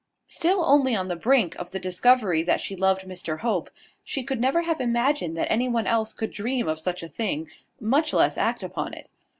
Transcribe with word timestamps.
Still 0.29 0.65
only 0.65 0.95
on 0.95 1.09
the 1.09 1.15
brink 1.15 1.55
of 1.57 1.69
the 1.69 1.77
discovery 1.79 2.41
that 2.41 2.59
she 2.59 2.75
loved 2.75 3.03
Mr 3.03 3.41
Hope, 3.41 3.69
she 4.03 4.23
could 4.23 4.41
never 4.41 4.63
have 4.63 4.81
imagined 4.81 5.37
that 5.37 5.51
any 5.51 5.69
one 5.69 5.85
else 5.85 6.11
could 6.11 6.31
dream 6.31 6.67
of 6.67 6.79
such 6.79 7.03
a 7.03 7.07
thing, 7.07 7.47
much 7.79 8.11
less 8.11 8.35
act 8.35 8.63
upon 8.63 8.95
it. 8.95 9.09